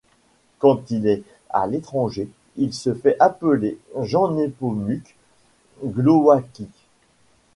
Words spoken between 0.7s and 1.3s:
il est